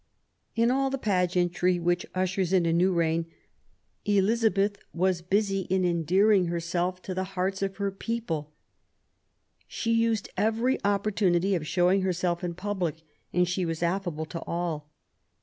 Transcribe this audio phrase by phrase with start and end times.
[0.55, 3.27] In all the pageantry which ushers in a new reign,
[4.05, 8.51] Elizabeth was busy in endearing herself to the hearts of her people,
[9.67, 14.89] she used every opportunity of showing herself in public, and she was affable to all.